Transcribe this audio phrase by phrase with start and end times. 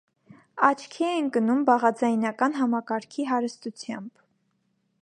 [0.69, 4.27] Աչքի է ընկնում բաղաձայնական համակարգի հարստությամբ։